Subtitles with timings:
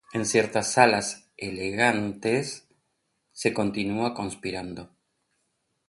[0.13, 2.67] En ciertas salas "elegantes"
[3.33, 4.89] se continúa conspirando.